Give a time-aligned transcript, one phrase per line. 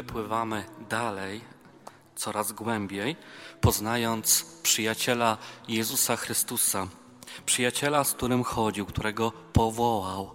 [0.00, 1.40] wypływamy dalej,
[2.16, 3.16] coraz głębiej,
[3.60, 5.38] poznając przyjaciela
[5.68, 6.86] Jezusa Chrystusa,
[7.46, 10.34] przyjaciela, z którym chodził, którego powołał,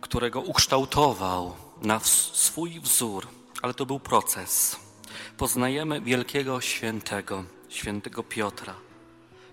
[0.00, 2.00] którego ukształtował na
[2.32, 3.28] swój wzór,
[3.62, 4.76] ale to był proces.
[5.36, 8.74] Poznajemy wielkiego świętego, świętego Piotra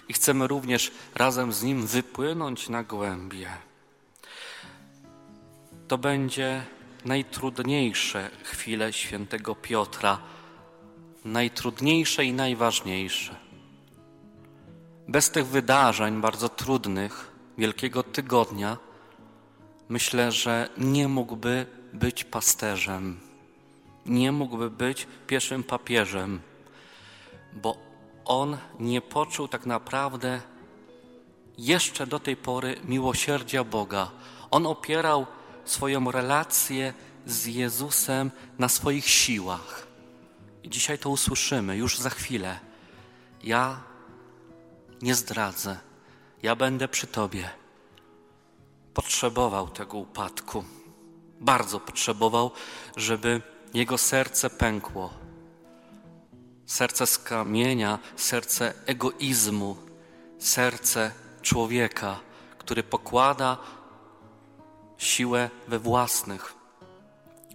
[0.07, 3.49] i chcemy również razem z nim wypłynąć na głębie.
[5.87, 6.76] To będzie
[7.07, 10.19] najtrudniejsze chwile świętego Piotra,
[11.25, 13.35] najtrudniejsze i najważniejsze.
[15.07, 18.77] Bez tych wydarzeń bardzo trudnych, Wielkiego Tygodnia,
[19.89, 23.19] myślę, że nie mógłby być pasterzem,
[24.05, 26.41] nie mógłby być pierwszym papieżem,
[27.53, 27.77] bo
[28.25, 30.41] on nie poczuł tak naprawdę
[31.57, 34.11] jeszcze do tej pory miłosierdzia Boga.
[34.51, 35.25] On opierał
[35.71, 36.93] swoją relację
[37.25, 39.87] z Jezusem na swoich siłach.
[40.63, 42.59] I dzisiaj to usłyszymy już za chwilę.
[43.43, 43.83] Ja
[45.01, 45.79] nie zdradzę,
[46.43, 47.49] ja będę przy Tobie.
[48.93, 50.63] Potrzebował tego upadku,
[51.39, 52.51] bardzo potrzebował,
[52.95, 53.41] żeby
[53.73, 55.13] jego serce pękło.
[56.65, 59.77] Serce z kamienia, serce egoizmu,
[60.39, 62.19] serce człowieka,
[62.57, 63.57] który pokłada
[64.97, 66.55] siłę we własnych,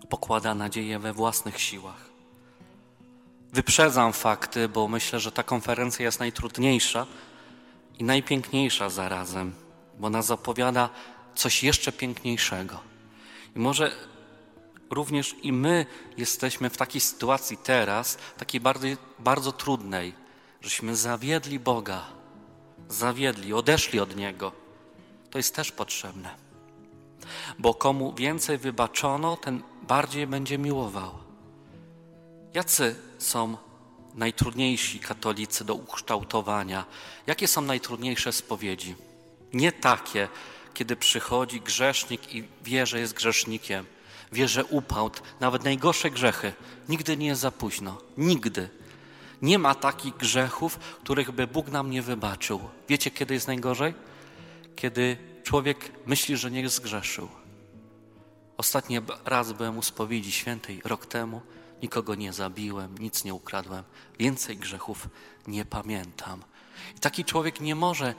[0.08, 2.10] pokłada nadzieję we własnych siłach.
[3.52, 7.06] Wyprzedzam fakty, bo myślę, że ta konferencja jest najtrudniejsza
[7.98, 9.54] i najpiękniejsza zarazem,
[9.98, 10.88] bo ona zapowiada
[11.34, 12.80] coś jeszcze piękniejszego.
[13.56, 13.92] I może
[14.90, 18.86] również i my jesteśmy w takiej sytuacji teraz, takiej bardzo,
[19.18, 20.14] bardzo trudnej,
[20.60, 22.04] żeśmy zawiedli Boga,
[22.88, 24.52] zawiedli, odeszli od Niego.
[25.30, 26.41] To jest też potrzebne.
[27.58, 31.10] Bo komu więcej wybaczono, ten bardziej będzie miłował.
[32.54, 33.56] Jacy są
[34.14, 36.84] najtrudniejsi katolicy do ukształtowania?
[37.26, 38.94] Jakie są najtrudniejsze spowiedzi?
[39.52, 40.28] Nie takie,
[40.74, 43.86] kiedy przychodzi grzesznik i wie, że jest grzesznikiem,
[44.32, 46.52] wie, że upadł, nawet najgorsze grzechy.
[46.88, 47.98] Nigdy nie jest za późno.
[48.18, 48.68] Nigdy.
[49.42, 52.60] Nie ma takich grzechów, których by Bóg nam nie wybaczył.
[52.88, 53.94] Wiecie, kiedy jest najgorzej?
[54.76, 57.28] Kiedy człowiek myśli, że nie zgrzeszył.
[58.56, 61.40] Ostatni raz byłem u spowiedzi świętej rok temu.
[61.82, 63.84] Nikogo nie zabiłem, nic nie ukradłem.
[64.18, 65.08] Więcej grzechów
[65.46, 66.42] nie pamiętam.
[66.96, 68.14] I taki człowiek nie może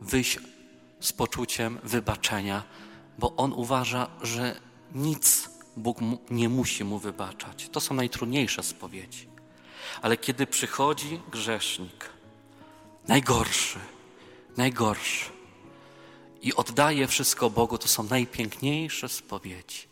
[0.00, 0.38] wyjść
[1.00, 2.62] z poczuciem wybaczenia,
[3.18, 4.60] bo on uważa, że
[4.94, 5.98] nic Bóg
[6.30, 7.68] nie musi mu wybaczać.
[7.72, 9.28] To są najtrudniejsze spowiedzi.
[10.02, 12.10] Ale kiedy przychodzi grzesznik,
[13.08, 13.78] najgorszy,
[14.56, 15.37] najgorszy,
[16.42, 19.88] i oddaje wszystko Bogu, to są najpiękniejsze spowiedzi.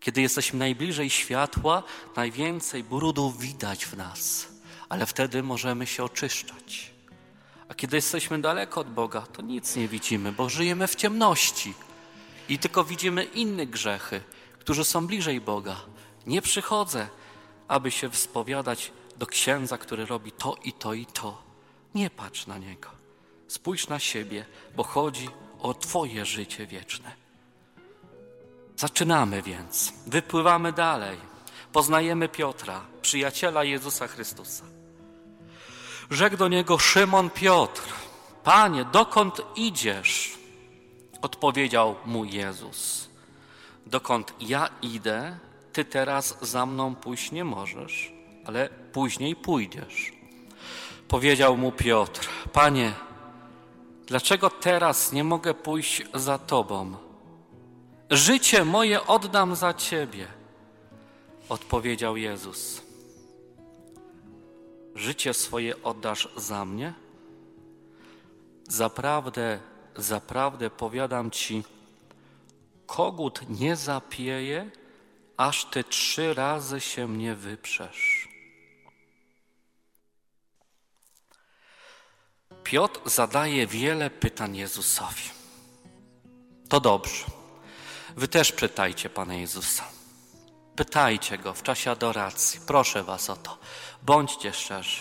[0.00, 1.82] Kiedy jesteśmy najbliżej światła,
[2.16, 4.48] najwięcej brudów widać w nas,
[4.88, 6.90] ale wtedy możemy się oczyszczać.
[7.68, 11.74] A kiedy jesteśmy daleko od Boga, to nic nie widzimy, bo żyjemy w ciemności
[12.48, 14.20] i tylko widzimy inne grzechy,
[14.58, 15.76] którzy są bliżej Boga.
[16.26, 17.08] Nie przychodzę,
[17.68, 21.42] aby się wspowiadać do księdza, który robi to i to i to.
[21.94, 22.99] Nie patrz na niego.
[23.50, 24.44] Spójrz na siebie,
[24.76, 25.28] bo chodzi
[25.60, 27.12] o Twoje życie wieczne.
[28.76, 31.18] Zaczynamy więc, wypływamy dalej.
[31.72, 34.64] Poznajemy Piotra, przyjaciela Jezusa Chrystusa.
[36.10, 37.82] Rzekł do niego Szymon Piotr:
[38.44, 40.38] Panie, dokąd idziesz?
[41.22, 43.08] Odpowiedział mu Jezus:
[43.86, 45.38] Dokąd ja idę,
[45.72, 48.12] ty teraz za mną pójść nie możesz,
[48.46, 50.12] ale później pójdziesz.
[51.08, 52.92] Powiedział mu Piotr: Panie,
[54.10, 56.96] dlaczego teraz nie mogę pójść za Tobą?
[58.10, 60.26] Życie moje oddam za Ciebie,
[61.48, 62.82] odpowiedział Jezus.
[64.94, 66.94] Życie swoje oddasz za mnie?
[68.68, 69.60] Zaprawdę,
[69.96, 71.64] zaprawdę powiadam Ci,
[72.86, 74.70] kogut nie zapieje,
[75.36, 78.19] aż Ty trzy razy się mnie wyprzesz.
[82.70, 85.22] Piotr zadaje wiele pytań Jezusowi.
[86.68, 87.24] To dobrze.
[88.16, 89.84] Wy też pytajcie Pana Jezusa.
[90.76, 92.60] Pytajcie Go w czasie adoracji.
[92.66, 93.58] Proszę Was o to.
[94.02, 95.00] Bądźcie szczerzy.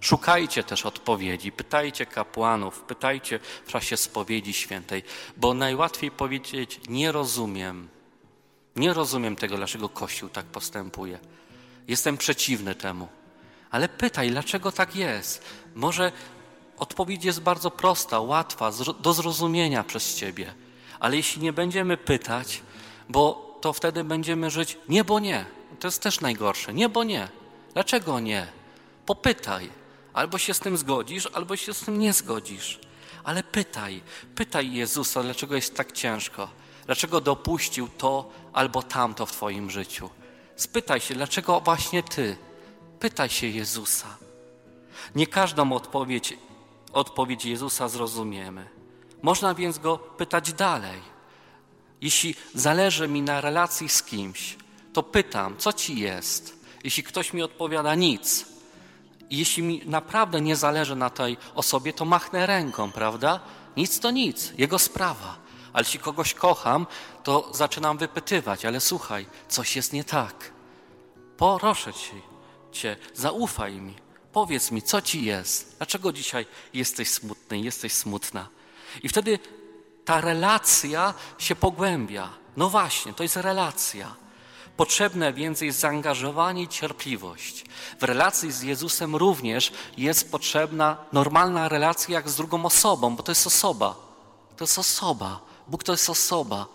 [0.00, 5.02] Szukajcie też odpowiedzi, pytajcie kapłanów, pytajcie w czasie spowiedzi świętej,
[5.36, 7.88] bo najłatwiej powiedzieć: Nie rozumiem.
[8.76, 11.18] Nie rozumiem tego, dlaczego Kościół tak postępuje.
[11.88, 13.08] Jestem przeciwny temu.
[13.70, 15.44] Ale pytaj, dlaczego tak jest?
[15.74, 16.12] Może
[16.78, 18.70] Odpowiedź jest bardzo prosta, łatwa,
[19.00, 20.54] do zrozumienia przez Ciebie.
[21.00, 22.62] Ale jeśli nie będziemy pytać,
[23.08, 25.44] bo to wtedy będziemy żyć nie, bo nie.
[25.80, 26.74] To jest też najgorsze.
[26.74, 27.28] Nie, bo nie.
[27.74, 28.46] Dlaczego nie?
[29.06, 29.70] Popytaj.
[30.12, 32.80] Albo się z tym zgodzisz, albo się z tym nie zgodzisz.
[33.24, 34.02] Ale pytaj,
[34.34, 36.48] pytaj Jezusa, dlaczego jest tak ciężko.
[36.86, 40.10] Dlaczego dopuścił to albo tamto w Twoim życiu.
[40.56, 42.36] Spytaj się, dlaczego właśnie Ty.
[43.00, 44.16] Pytaj się Jezusa.
[45.14, 46.34] Nie każdą odpowiedź,
[46.92, 48.68] odpowiedź Jezusa zrozumiemy.
[49.22, 51.00] Można więc Go pytać dalej.
[52.00, 54.56] Jeśli zależy mi na relacji z kimś,
[54.92, 56.58] to pytam, co Ci jest?
[56.84, 58.46] Jeśli ktoś mi odpowiada nic,
[59.30, 63.40] jeśli mi naprawdę nie zależy na tej osobie, to machnę ręką, prawda?
[63.76, 65.36] Nic to nic, jego sprawa.
[65.72, 66.86] Ale jeśli kogoś kocham,
[67.22, 70.52] to zaczynam wypytywać, ale słuchaj, coś jest nie tak.
[71.36, 72.14] Proszę cię,
[72.72, 74.07] cię, zaufaj mi.
[74.32, 75.74] Powiedz mi, co ci jest?
[75.76, 78.48] Dlaczego dzisiaj jesteś smutny, jesteś smutna?
[79.02, 79.38] I wtedy
[80.04, 82.28] ta relacja się pogłębia.
[82.56, 84.14] No właśnie, to jest relacja.
[84.76, 87.64] Potrzebne więc jest zaangażowanie i cierpliwość.
[88.00, 93.32] W relacji z Jezusem również jest potrzebna normalna relacja jak z drugą osobą, bo to
[93.32, 93.94] jest osoba.
[94.56, 95.40] To jest osoba.
[95.68, 96.66] Bóg to jest osoba.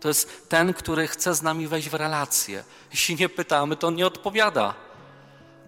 [0.00, 2.64] To jest ten, który chce z nami wejść w relację.
[2.90, 4.74] Jeśli nie pytamy, to on nie odpowiada.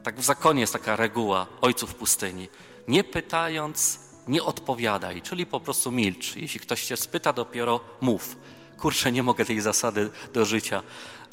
[0.03, 2.49] Tak w zakonie jest taka reguła ojców pustyni.
[2.89, 3.99] Nie pytając,
[4.29, 6.37] nie odpowiadaj, czyli po prostu milcz.
[6.37, 8.37] Jeśli ktoś cię spyta, dopiero mów.
[8.79, 10.83] Kurczę, nie mogę tej zasady do życia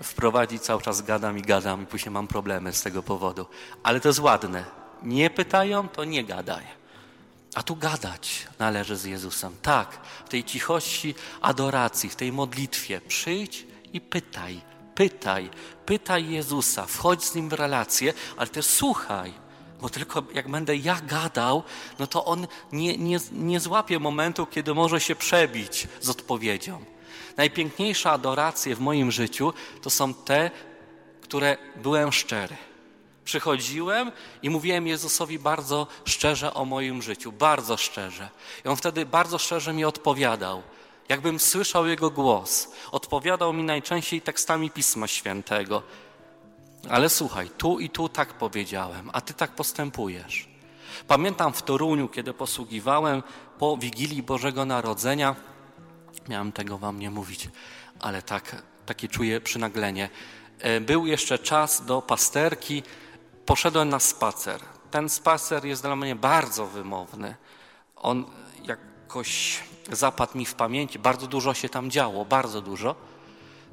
[0.04, 3.46] wprowadzić, cały czas gadam i gadam i później mam problemy z tego powodu.
[3.84, 4.66] Ale to jest ładne.
[5.04, 6.64] Nie pytają, to nie gadaj.
[7.56, 9.56] A tu gadać należy z Jezusem.
[9.62, 14.62] Tak, w tej cichości adoracji, w tej modlitwie przyjdź i pytaj,
[14.98, 15.50] pytaj,
[15.86, 19.34] pytaj Jezusa, wchodź z Nim w relację, ale też słuchaj,
[19.82, 21.64] bo tylko jak będę ja gadał,
[22.00, 26.86] no to On nie, nie, nie złapie momentu, kiedy może się przebić z odpowiedzią.
[27.38, 30.52] Najpiękniejsze adoracje w moim życiu to są te,
[31.22, 32.56] które byłem szczery.
[33.26, 34.12] Przychodziłem
[34.42, 38.30] i mówiłem Jezusowi bardzo szczerze o moim życiu, bardzo szczerze.
[38.66, 40.64] I on wtedy bardzo szczerze mi odpowiadał.
[41.10, 42.68] Jakbym słyszał jego głos.
[42.92, 45.84] Odpowiadał mi najczęściej tekstami Pisma Świętego.
[46.90, 50.50] Ale słuchaj, tu i tu tak powiedziałem, a ty tak postępujesz.
[51.08, 53.24] Pamiętam w Toruniu, kiedy posługiwałem
[53.60, 55.36] po Wigilii Bożego Narodzenia,
[56.30, 57.50] miałem tego wam nie mówić,
[58.00, 60.10] ale tak, takie czuję przynaglenie.
[60.60, 62.84] E, był jeszcze czas do pasterki,
[63.46, 64.62] poszedłem na spacer.
[64.92, 67.36] Ten spacer jest dla mnie bardzo wymowny.
[67.96, 68.26] On
[68.64, 69.60] jakoś
[69.92, 71.00] zapadł mi w pamięci.
[71.00, 72.96] Bardzo dużo się tam działo, bardzo dużo.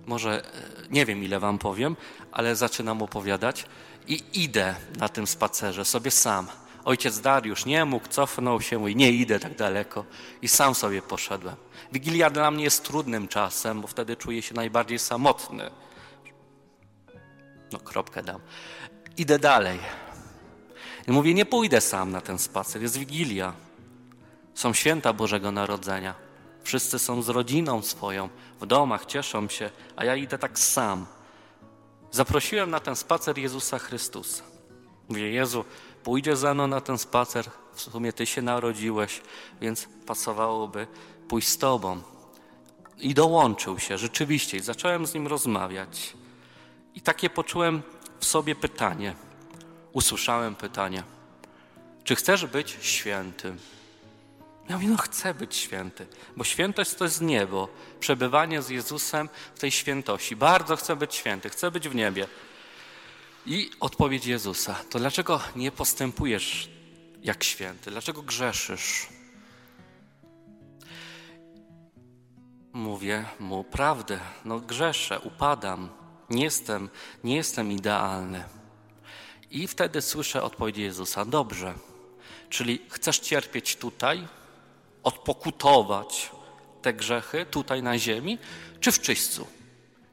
[0.07, 0.51] Może e,
[0.91, 1.97] nie wiem, ile wam powiem,
[2.33, 3.67] ale zaczynam opowiadać.
[4.09, 6.47] I idę na tym spacerze sobie sam.
[6.85, 10.05] Ojciec Dariusz nie mógł, cofnął się i nie idę tak daleko.
[10.43, 11.57] I sam sobie poszedłem.
[11.93, 15.71] Wigilia dla mnie jest trudnym czasem, bo wtedy czuję się najbardziej samotny.
[17.73, 18.41] No, kropkę dam.
[19.17, 19.79] Idę dalej.
[21.09, 23.53] I mówię, nie pójdę sam na ten spacer, jest Wigilia.
[24.55, 26.15] Są święta Bożego Narodzenia.
[26.63, 28.29] Wszyscy są z rodziną swoją,
[28.61, 31.07] w domach, cieszą się, a ja idę tak sam.
[32.11, 34.43] Zaprosiłem na ten spacer Jezusa Chrystusa.
[35.09, 35.65] Mówię, Jezu,
[36.05, 39.23] pójdzie za mną na ten spacer, w sumie Ty się narodziłeś,
[39.61, 40.87] więc pasowałoby
[41.29, 42.03] pójść z Tobą.
[42.99, 46.15] I dołączył się rzeczywiście i zacząłem z nim rozmawiać.
[46.95, 47.83] I takie poczułem
[48.21, 49.15] w sobie pytanie.
[49.93, 51.03] Usłyszałem pytanie.
[52.05, 53.57] Czy chcesz być święty?
[54.69, 56.07] Ja mówię, no chcę być święty,
[56.37, 57.69] bo świętość to jest niebo,
[58.01, 60.37] przebywanie z Jezusem w tej świętości.
[60.37, 62.27] Bardzo chcę być święty, chcę być w niebie.
[63.47, 66.71] I odpowiedź Jezusa, to dlaczego nie postępujesz
[67.23, 67.91] jak święty?
[67.91, 69.09] Dlaczego grzeszysz?
[72.73, 75.89] Mówię mu prawdę, no grzeszę, upadam,
[76.31, 76.89] nie jestem,
[77.25, 78.45] nie jestem idealny.
[79.51, 81.75] I wtedy słyszę odpowiedź Jezusa, dobrze,
[82.49, 84.29] czyli chcesz cierpieć tutaj,
[85.05, 86.31] odpokutować
[86.83, 88.39] te grzechy tutaj na ziemi,
[88.81, 89.47] czy w czyśćcu?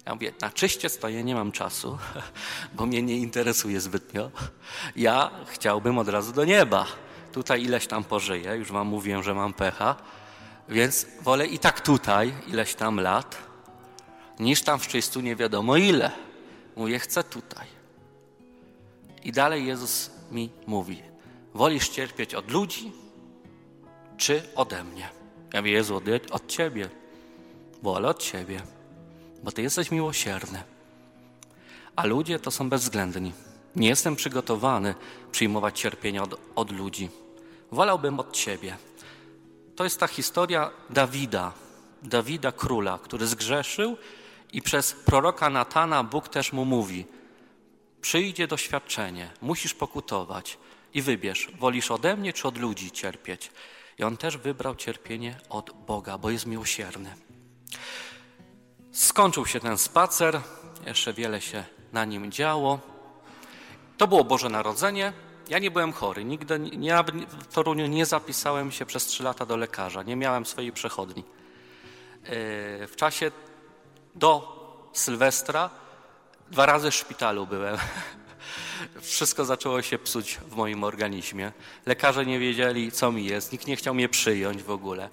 [0.05, 1.97] Ja mówię, na czyściec to ja nie mam czasu,
[2.75, 4.31] bo mnie nie interesuje zbytnio.
[4.95, 6.85] Ja chciałbym od razu do nieba.
[7.31, 9.95] Tutaj ileś tam pożyję, już wam mówiłem, że mam pecha,
[10.69, 13.37] więc wolę i tak tutaj ileś tam lat,
[14.39, 16.11] niż tam w czyśćcu nie wiadomo ile.
[16.75, 17.67] Mówię, chcę tutaj.
[19.23, 21.01] I dalej Jezus mi mówi,
[21.53, 22.91] wolisz cierpieć od ludzi,
[24.21, 25.09] czy ode mnie?
[25.53, 26.01] Ja mówię, Jezu,
[26.31, 26.89] od, Ciebie.
[27.81, 28.61] Wolę od Ciebie
[29.43, 30.63] bo Ty jesteś miłosierny.
[31.95, 33.33] A ludzie to są bezwzględni.
[33.75, 34.95] Nie jestem przygotowany
[35.31, 37.09] przyjmować cierpienia od, od ludzi.
[37.71, 38.77] Wolałbym od Ciebie.
[39.75, 41.53] To jest ta historia Dawida,
[42.03, 43.97] Dawida króla, który zgrzeszył
[44.53, 47.05] i przez proroka Natana Bóg też mu mówi:
[48.01, 50.57] Przyjdzie doświadczenie, musisz pokutować
[50.93, 53.51] i wybierz, wolisz ode mnie czy od ludzi cierpieć.
[54.01, 57.15] I on też wybrał cierpienie od Boga, bo jest miłosierny.
[58.91, 60.41] Skończył się ten spacer,
[60.85, 62.79] jeszcze wiele się na nim działo.
[63.97, 65.13] To było Boże Narodzenie.
[65.49, 66.25] Ja nie byłem chory.
[66.25, 70.03] Nigdy nie, w Toruniu nie zapisałem się przez trzy lata do lekarza.
[70.03, 71.23] Nie miałem swojej przechodni.
[71.23, 73.31] E, w czasie
[74.15, 74.61] do
[74.93, 75.69] Sylwestra
[76.51, 77.77] dwa razy w szpitalu byłem.
[79.01, 81.51] Wszystko zaczęło się psuć w moim organizmie.
[81.85, 83.51] Lekarze nie wiedzieli, co mi jest.
[83.51, 85.09] Nikt nie chciał mnie przyjąć w ogóle,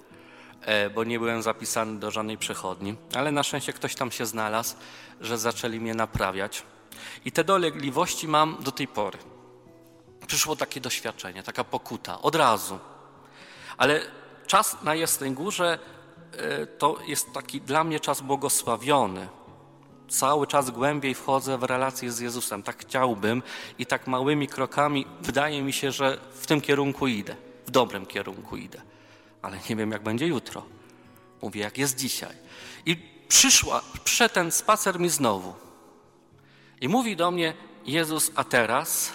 [0.61, 2.95] e, bo nie byłem zapisany do żadnej przechodni.
[3.15, 4.75] Ale na szczęście ktoś tam się znalazł,
[5.21, 6.63] że zaczęli mnie naprawiać.
[7.25, 9.17] I te dolegliwości mam do tej pory.
[10.27, 12.79] Przyszło takie doświadczenie, taka pokuta, od razu.
[13.77, 14.01] Ale
[14.47, 15.79] czas na Jasnej Górze
[16.31, 19.27] e, to jest taki dla mnie czas błogosławiony.
[20.09, 22.63] Cały czas głębiej wchodzę w relację z Jezusem.
[22.63, 23.43] Tak chciałbym
[23.79, 27.35] i tak małymi krokami wydaje mi się, że w tym kierunku idę.
[27.65, 28.81] W dobrym kierunku idę.
[29.41, 30.65] Ale nie wiem, jak będzie jutro.
[31.41, 32.35] Mówię, jak jest dzisiaj.
[32.85, 32.97] I
[33.27, 35.53] przyszła, przyszedł ten spacer mi znowu.
[36.81, 37.53] I mówi do mnie
[37.85, 39.13] Jezus, a teraz,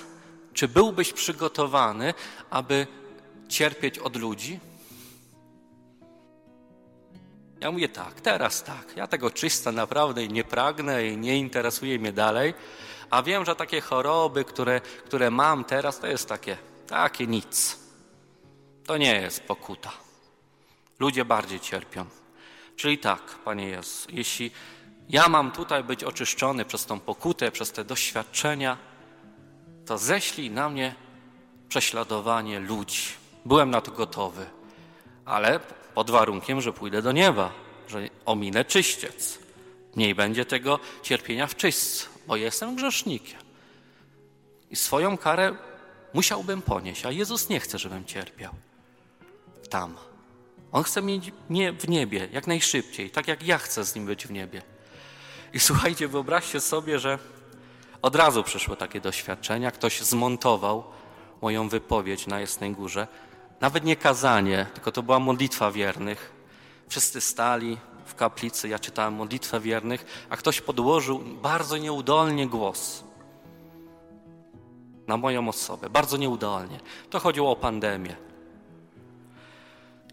[0.53, 2.15] czy byłbyś przygotowany,
[2.51, 2.87] aby
[3.49, 4.61] cierpieć od ludzi?
[7.65, 8.97] Ja mówię tak, teraz tak.
[8.97, 12.55] Ja tego czysta naprawdę nie pragnę i nie interesuje mnie dalej.
[13.11, 16.57] A wiem, że takie choroby, które, które mam teraz, to jest takie,
[16.87, 17.79] takie nic.
[18.87, 19.91] To nie jest pokuta.
[20.99, 22.07] Ludzie bardziej cierpią.
[22.77, 24.51] Czyli tak, Panie Jezu, jeśli
[25.09, 28.77] ja mam tutaj być oczyszczony przez tą pokutę, przez te doświadczenia,
[29.87, 30.95] to ześlij na mnie
[31.69, 33.03] prześladowanie ludzi.
[33.45, 34.47] Byłem na to gotowy,
[35.25, 35.61] ale
[35.95, 37.53] pod warunkiem, że pójdę do nieba,
[37.89, 39.39] że ominę czyściec.
[39.97, 43.41] Mniej będzie tego cierpienia w czyśćcu, bo jestem grzesznikiem.
[44.71, 45.57] I swoją karę
[46.15, 48.55] musiałbym ponieść, a Jezus nie chce, żebym cierpiał
[49.75, 49.97] tam.
[50.73, 54.27] On chce mieć mnie w niebie jak najszybciej, tak jak ja chcę z nim być
[54.27, 54.63] w niebie.
[55.53, 57.19] I słuchajcie, wyobraźcie sobie, że
[58.03, 59.71] od razu przyszły takie doświadczenia.
[59.71, 60.85] Ktoś zmontował
[61.43, 63.07] moją wypowiedź na Jasnej Górze.
[63.65, 66.33] Nawet nie kazanie, tylko to była modlitwa wiernych.
[66.89, 73.05] Wszyscy stali w kaplicy, ja czytałem modlitwę wiernych, a ktoś podłożył bardzo nieudolnie głos
[75.07, 75.91] na moją osobę.
[75.91, 76.81] Bardzo nieudolnie.
[77.11, 78.17] To chodziło o pandemię.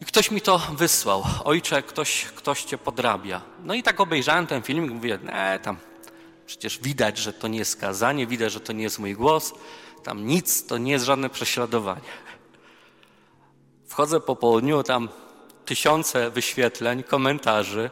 [0.02, 1.24] I ktoś mi to wysłał.
[1.44, 3.42] Ojcze, ktoś, ktoś cię podrabia.
[3.64, 5.78] No i tak obejrzałem ten film i mówię, nie, tam
[6.46, 9.54] przecież widać, że to nie jest skazanie, widać, że to nie jest mój głos.
[10.04, 12.02] Tam nic, to nie jest żadne prześladowanie.
[13.92, 15.10] Wchodzę po południu, tam
[15.66, 17.90] tysiące wyświetleń, komentarzy.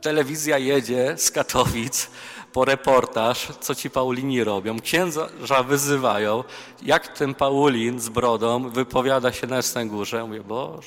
[0.00, 2.10] Telewizja jedzie z Katowic
[2.52, 4.80] po reportaż, co ci Paulini robią.
[4.80, 6.44] Księża wyzywają,
[6.82, 10.24] jak ten Paulin z brodą wypowiada się na Jasnej Górze.
[10.24, 10.86] Mówię, boż,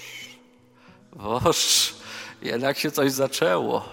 [1.14, 1.94] boż,
[2.42, 3.86] jednak się coś zaczęło.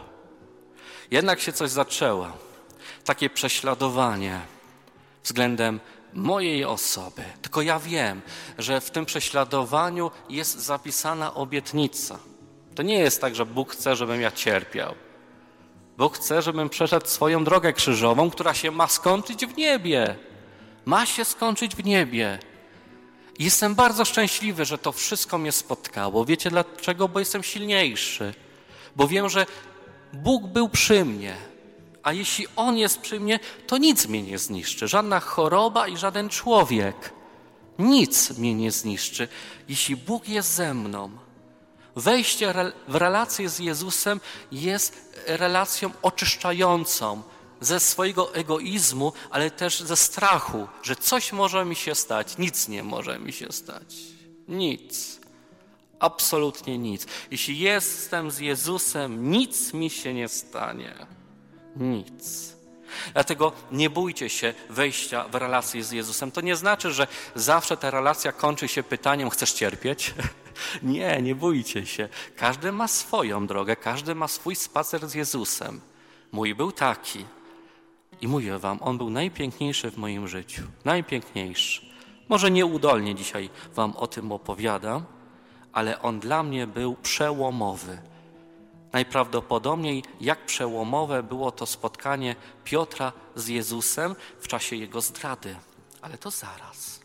[1.11, 2.27] Jednak się coś zaczęło.
[3.05, 4.41] Takie prześladowanie
[5.25, 5.81] względem
[6.15, 7.23] mojej osoby.
[7.43, 8.23] Tylko ja wiem,
[8.59, 12.19] że w tym prześladowaniu jest zapisana obietnica.
[12.75, 14.95] To nie jest tak, że Bóg chce, żebym ja cierpiał.
[15.99, 20.17] Bóg chce, żebym przeszedł swoją drogę krzyżową, która się ma skończyć w niebie.
[20.85, 22.39] Ma się skończyć w niebie.
[23.39, 26.25] Jestem bardzo szczęśliwy, że to wszystko mnie spotkało.
[26.25, 27.09] Wiecie dlaczego?
[27.09, 28.35] Bo jestem silniejszy.
[28.97, 29.47] Bo wiem, że
[30.13, 31.50] Bóg był przy mnie
[32.03, 34.89] a jeśli On jest przy mnie, to nic mnie nie zniszczy.
[34.89, 37.15] Żadna choroba i żaden człowiek.
[37.79, 39.29] Nic mnie nie zniszczy,
[39.69, 41.11] jeśli Bóg jest ze mną.
[41.97, 42.55] Wejście
[42.89, 44.21] w relację z Jezusem
[44.53, 47.23] jest relacją oczyszczającą
[47.61, 52.39] ze swojego egoizmu, ale też ze strachu, że coś może mi się stać.
[52.39, 53.95] Nic nie może mi się stać.
[54.49, 55.21] Nic.
[55.99, 57.07] Absolutnie nic.
[57.31, 61.20] Jeśli jestem z Jezusem, nic mi się nie stanie
[61.77, 62.57] nic.
[63.13, 66.31] Dlatego nie bójcie się wejścia w relację z Jezusem.
[66.31, 70.15] To nie znaczy, że zawsze ta relacja kończy się pytaniem: Chcesz cierpieć?
[70.83, 72.09] nie, nie bójcie się.
[72.37, 75.81] Każdy ma swoją drogę, każdy ma swój spacer z Jezusem.
[76.33, 77.25] Mój był taki.
[78.21, 80.63] I mówię Wam, on był najpiękniejszy w moim życiu.
[80.85, 81.87] Najpiękniejszy.
[82.29, 85.05] Może nieudolnie dzisiaj Wam o tym opowiadam,
[85.73, 87.99] ale on dla mnie był przełomowy.
[88.93, 95.57] Najprawdopodobniej jak przełomowe było to spotkanie Piotra z Jezusem w czasie jego zdrady.
[96.03, 97.01] Ale to zaraz.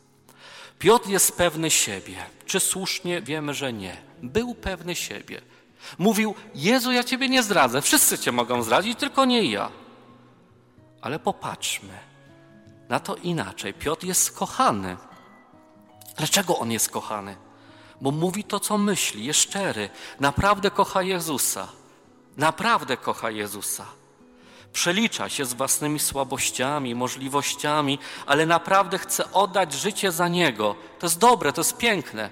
[0.80, 2.18] Piotr jest pewny siebie.
[2.46, 3.22] Czy słusznie?
[3.22, 3.98] Wiemy, że nie.
[4.24, 5.42] Był pewny siebie.
[5.98, 7.82] Mówił: Jezu, ja ciebie nie zdradzę.
[7.82, 9.70] Wszyscy cię mogą zdradzić, tylko nie ja.
[11.02, 12.00] Ale popatrzmy.
[12.90, 13.74] Na to inaczej.
[13.74, 14.98] Piotr jest kochany.
[16.18, 17.36] Dlaczego on jest kochany?
[18.02, 19.90] Bo mówi to, co myśli, jest szczery.
[20.20, 21.68] Naprawdę kocha Jezusa.
[22.38, 23.86] Naprawdę kocha Jezusa.
[24.74, 30.76] Przelicza się z własnymi słabościami, możliwościami, ale naprawdę chce oddać życie za Niego.
[31.00, 32.30] To jest dobre, to jest piękne.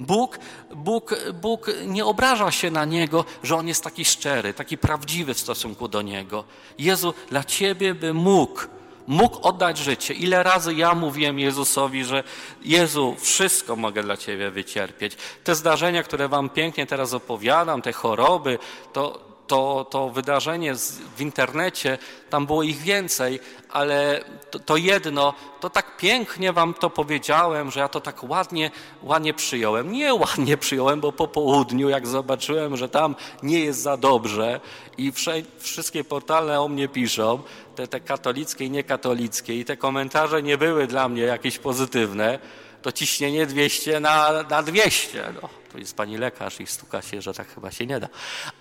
[0.00, 0.38] Bóg,
[0.74, 5.40] Bóg, Bóg nie obraża się na Niego, że On jest taki szczery, taki prawdziwy w
[5.40, 6.44] stosunku do Niego.
[6.78, 8.60] Jezu, dla Ciebie by mógł,
[9.06, 10.14] mógł oddać życie.
[10.14, 12.24] Ile razy ja mówiłem Jezusowi, że
[12.62, 15.16] Jezu, wszystko mogę dla Ciebie wycierpieć.
[15.44, 18.58] Te zdarzenia, które Wam pięknie teraz opowiadam, te choroby,
[18.92, 20.74] to, to, to wydarzenie
[21.16, 21.98] w internecie,
[22.30, 27.80] tam było ich więcej, ale to, to, jedno, to tak pięknie wam to powiedziałem, że
[27.80, 28.70] ja to tak ładnie,
[29.02, 29.92] ładnie przyjąłem.
[29.92, 34.60] Nie ładnie przyjąłem, bo po południu, jak zobaczyłem, że tam nie jest za dobrze
[34.98, 37.42] i wsze, wszystkie portale o mnie piszą,
[37.76, 42.38] te, te katolickie i niekatolickie i te komentarze nie były dla mnie jakieś pozytywne,
[42.82, 45.32] to ciśnienie 200 na, na 200.
[45.42, 48.08] No to jest pani lekarz i stuka się, że tak chyba się nie da.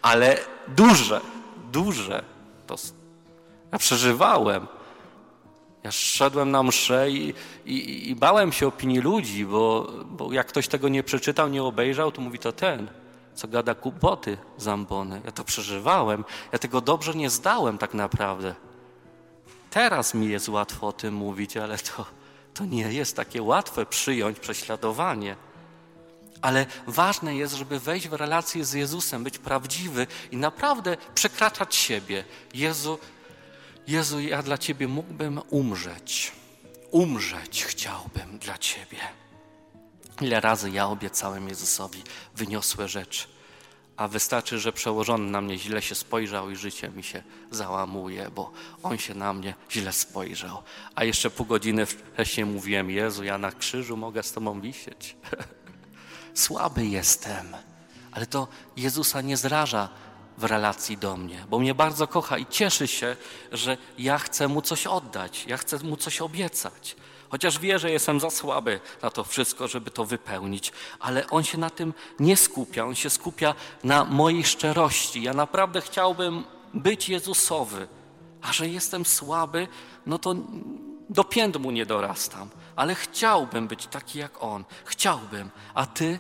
[0.02, 0.38] Ale
[0.68, 1.22] duże,
[1.72, 2.24] duże
[2.68, 2.76] to
[3.72, 4.68] ja przeżywałem.
[5.84, 7.34] Ja szedłem na mszę i,
[7.66, 12.12] i, i, bałem się opinii ludzi, bo, bo jak ktoś tego nie przeczytał, nie obejrzał,
[12.12, 12.88] to mówi to ten,
[13.34, 15.22] co gada kłopoty zambony.
[15.26, 16.26] Ja to przeżywałem.
[16.52, 18.56] Ja tego dobrze nie zdałem tak naprawdę.
[19.70, 22.06] Teraz mi jest łatwo o tym mówić, ale to,
[22.62, 25.36] to nie jest takie łatwe przyjąć prześladowanie
[26.42, 32.24] ale ważne jest, żeby wejść w relację z Jezusem, być prawdziwy i naprawdę przekraczać siebie.
[32.54, 33.00] Jezu,
[33.88, 36.32] Jezu, ja dla Ciebie mógłbym umrzeć.
[36.92, 38.98] Umrzeć chciałbym dla Ciebie.
[40.22, 42.04] Ile razy ja obiecałem Jezusowi
[42.36, 43.28] wyniosłe rzeczy,
[44.02, 48.52] a wystarczy, że przełożony na mnie źle się spojrzał i życie mi się załamuje, bo
[48.84, 50.64] on się na mnie źle spojrzał.
[50.96, 55.16] A jeszcze pół godziny wcześniej mówiłem: Jezu, ja na krzyżu mogę z Tobą wisieć.
[56.34, 57.56] słaby jestem.
[58.12, 58.48] Ale to
[58.78, 59.90] Jezusa nie zraża
[60.38, 63.16] w relacji do mnie, bo mnie bardzo kocha i cieszy się,
[63.52, 66.96] że ja chcę mu coś oddać, ja chcę mu coś obiecać.
[67.32, 71.58] Chociaż wie, że jestem za słaby na to wszystko, żeby to wypełnić, ale on się
[71.58, 75.24] na tym nie skupia, on się skupia na mojej szczerości.
[75.24, 77.88] Ja naprawdę chciałbym być Jezusowy,
[78.42, 79.68] a że jestem słaby,
[80.06, 80.36] no to
[81.10, 84.64] do pięt mu nie dorastam ale chciałbym być taki jak On.
[84.86, 85.50] Chciałbym.
[85.74, 86.20] A Ty?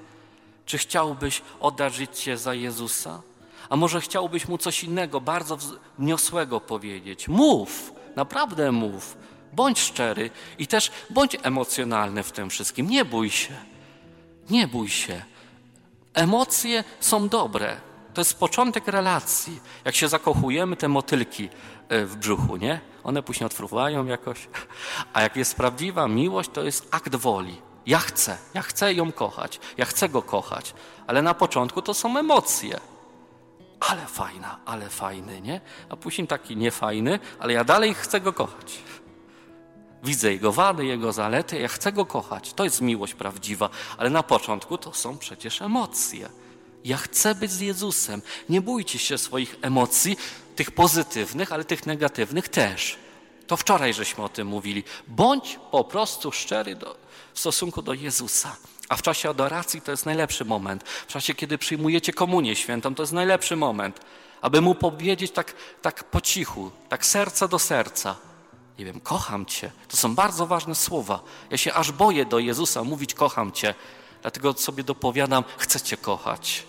[0.66, 3.22] Czy chciałbyś oddać życie za Jezusa?
[3.70, 5.58] A może chciałbyś Mu coś innego, bardzo
[6.00, 7.28] wniosłego powiedzieć?
[7.28, 9.18] Mów, naprawdę mów.
[9.54, 12.90] Bądź szczery i też bądź emocjonalny w tym wszystkim.
[12.90, 13.54] Nie bój się.
[14.50, 15.24] Nie bój się.
[16.14, 17.78] Emocje są dobre.
[18.14, 19.60] To jest początek relacji.
[19.86, 21.50] Jak się zakochujemy, te motylki
[21.90, 22.80] e, w brzuchu, nie?
[23.04, 24.48] One później odfruwają jakoś.
[25.14, 27.62] A jak jest prawdziwa miłość, to jest akt woli.
[27.86, 30.74] Ja chcę, ja chcę ją kochać, ja chcę go kochać,
[31.08, 32.80] ale na początku to są emocje.
[33.80, 35.62] Ale fajna, ale fajny, nie?
[35.90, 38.80] A później taki niefajny, ale ja dalej chcę go kochać.
[40.04, 42.54] Widzę jego wady, jego zalety, ja chcę go kochać.
[42.54, 46.30] To jest miłość prawdziwa, ale na początku to są przecież emocje.
[46.84, 48.22] Ja chcę być z Jezusem.
[48.50, 50.18] Nie bójcie się swoich emocji,
[50.56, 52.98] tych pozytywnych, ale tych negatywnych też.
[53.48, 54.84] To wczoraj żeśmy o tym mówili.
[55.08, 56.98] Bądź po prostu szczery do,
[57.34, 58.56] w stosunku do Jezusa.
[58.90, 60.84] A w czasie adoracji to jest najlepszy moment.
[60.84, 64.00] W czasie, kiedy przyjmujecie komunię świętą, to jest najlepszy moment,
[64.42, 68.16] aby mu powiedzieć tak, tak po cichu, tak serce do serca.
[68.80, 69.72] Nie wiem, kocham Cię.
[69.88, 71.20] To są bardzo ważne słowa.
[71.50, 73.76] Ja się aż boję do Jezusa mówić kocham Cię.
[74.22, 76.66] Dlatego sobie dopowiadam, chcę Cię kochać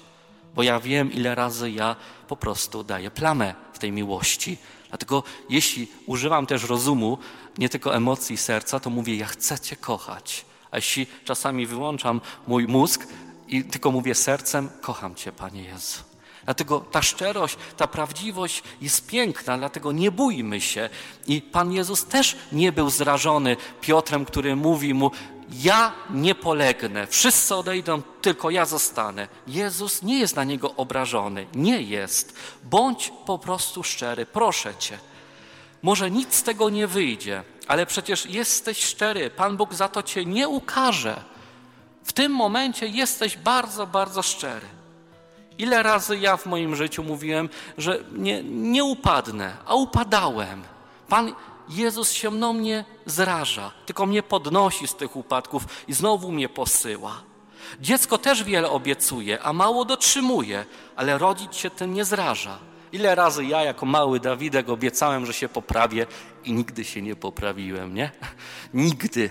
[0.54, 1.96] bo ja wiem, ile razy ja
[2.28, 4.58] po prostu daję plamę w tej miłości.
[4.88, 7.18] Dlatego jeśli używam też rozumu,
[7.58, 10.44] nie tylko emocji serca, to mówię, ja chcę Cię kochać.
[10.70, 13.06] A jeśli czasami wyłączam mój mózg
[13.48, 16.11] i tylko mówię sercem, kocham Cię, Panie Jezu.
[16.44, 20.90] Dlatego ta szczerość, ta prawdziwość jest piękna, dlatego nie bójmy się.
[21.26, 25.10] I Pan Jezus też nie był zrażony Piotrem, który mówi mu:
[25.62, 29.28] ja nie polegnę, wszyscy odejdą, tylko ja zostanę.
[29.46, 32.34] Jezus nie jest na niego obrażony, nie jest.
[32.64, 34.98] Bądź po prostu szczery, proszę cię.
[35.82, 40.24] Może nic z tego nie wyjdzie, ale przecież jesteś szczery, Pan Bóg za to cię
[40.24, 41.22] nie ukaże.
[42.04, 44.66] W tym momencie jesteś bardzo, bardzo szczery.
[45.58, 50.62] Ile razy ja w moim życiu mówiłem, że nie, nie upadnę, a upadałem.
[51.08, 51.32] Pan
[51.68, 57.22] Jezus się mną nie zraża, tylko mnie podnosi z tych upadków i znowu mnie posyła.
[57.80, 60.64] Dziecko też wiele obiecuje, a mało dotrzymuje,
[60.96, 62.58] ale rodzic się tym nie zraża.
[62.92, 66.06] Ile razy ja jako mały Dawidek obiecałem, że się poprawię
[66.44, 68.10] i nigdy się nie poprawiłem, nie?
[68.74, 69.30] Nigdy.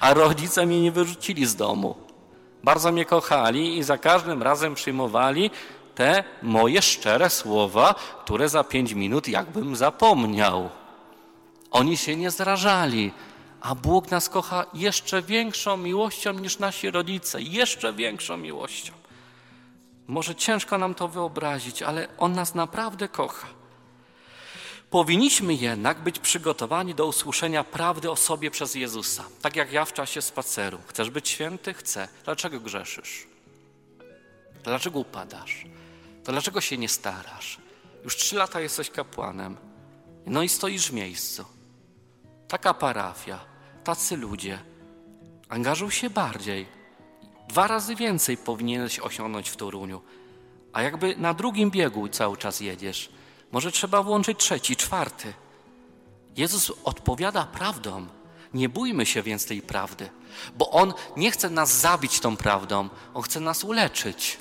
[0.00, 2.07] A rodzice mnie nie wyrzucili z domu.
[2.64, 5.50] Bardzo mnie kochali i za każdym razem przyjmowali
[5.94, 7.94] te moje szczere słowa,
[8.24, 10.68] które za pięć minut jakbym zapomniał.
[11.70, 13.12] Oni się nie zrażali,
[13.60, 18.92] a Bóg nas kocha jeszcze większą miłością niż nasi rodzice, jeszcze większą miłością.
[20.06, 23.57] Może ciężko nam to wyobrazić, ale On nas naprawdę kocha.
[24.90, 29.24] Powinniśmy jednak być przygotowani do usłyszenia prawdy o sobie przez Jezusa.
[29.42, 30.78] Tak jak ja w czasie spaceru.
[30.86, 31.74] Chcesz być święty?
[31.74, 32.08] Chcę.
[32.24, 33.26] Dlaczego grzeszysz?
[34.64, 35.64] Dlaczego upadasz?
[36.24, 37.58] To dlaczego się nie starasz?
[38.04, 39.56] Już trzy lata jesteś kapłanem.
[40.26, 41.44] No i stoisz w miejscu.
[42.48, 43.44] Taka parafia,
[43.84, 44.58] tacy ludzie.
[45.48, 46.66] Angażuj się bardziej.
[47.48, 50.02] Dwa razy więcej powinieneś osiągnąć w Toruniu.
[50.72, 53.10] A jakby na drugim biegu cały czas jedziesz,
[53.52, 55.34] może trzeba włączyć trzeci, czwarty.
[56.36, 58.06] Jezus odpowiada prawdą.
[58.54, 60.10] Nie bójmy się więc tej prawdy,
[60.56, 64.38] bo On nie chce nas zabić tą prawdą, On chce nas uleczyć.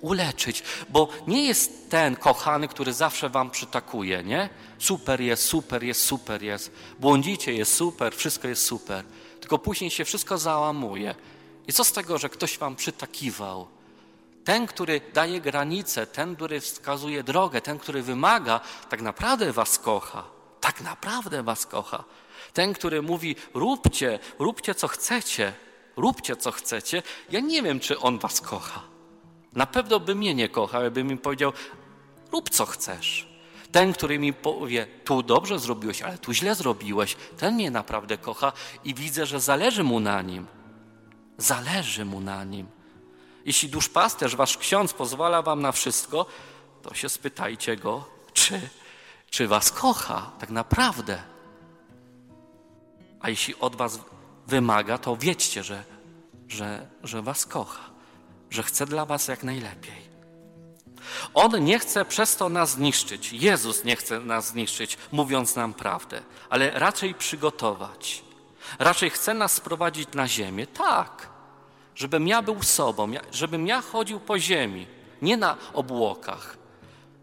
[0.00, 4.48] Uleczyć, bo nie jest ten kochany, który zawsze wam przytakuje, nie?
[4.78, 6.72] Super jest, super jest, super jest.
[7.00, 9.04] Błądzicie, jest super, wszystko jest super.
[9.40, 11.14] Tylko później się wszystko załamuje.
[11.66, 13.66] I co z tego, że ktoś wam przytakiwał?
[14.44, 20.24] Ten, który daje granice, ten, który wskazuje drogę, ten, który wymaga, tak naprawdę was kocha.
[20.60, 22.04] Tak naprawdę was kocha.
[22.52, 25.52] Ten, który mówi: róbcie, róbcie co chcecie,
[25.96, 27.02] róbcie co chcecie.
[27.30, 28.82] Ja nie wiem, czy on was kocha.
[29.52, 31.52] Na pewno by mnie nie kochał, by mi powiedział:
[32.32, 33.28] rób co chcesz.
[33.72, 38.52] Ten, który mi powie, tu dobrze zrobiłeś, ale tu źle zrobiłeś, ten mnie naprawdę kocha
[38.84, 40.46] i widzę, że zależy mu na nim.
[41.38, 42.73] Zależy mu na nim.
[43.44, 46.26] Jeśli duszpasterz, wasz ksiądz pozwala wam na wszystko,
[46.82, 48.60] to się spytajcie go, czy,
[49.30, 51.22] czy was kocha tak naprawdę.
[53.20, 54.00] A jeśli od was
[54.46, 55.84] wymaga, to wiedzcie, że,
[56.48, 57.90] że, że was kocha,
[58.50, 60.14] że chce dla was jak najlepiej.
[61.34, 63.32] On nie chce przez to nas zniszczyć.
[63.32, 68.24] Jezus nie chce nas zniszczyć, mówiąc nam prawdę, ale raczej przygotować.
[68.78, 70.66] Raczej chce nas sprowadzić na ziemię.
[70.66, 71.33] Tak,
[71.94, 74.86] żebym ja był sobą, żebym ja chodził po ziemi,
[75.22, 76.56] nie na obłokach.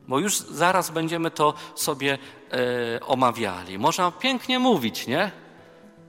[0.08, 2.18] Bo już zaraz będziemy to sobie
[2.52, 3.80] e, omawiali.
[3.80, 5.32] Można pięknie mówić, nie?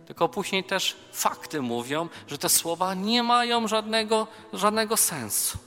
[0.07, 5.59] Tylko później też fakty mówią, że te słowa nie mają żadnego, żadnego sensu.